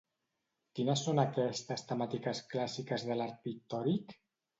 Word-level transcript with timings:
Quines 0.77 1.03
són 1.07 1.19
aquestes 1.23 1.83
temàtiques 1.91 2.41
clàssiques 2.55 3.05
de 3.11 3.19
l'art 3.21 3.37
pictòric? 3.45 4.17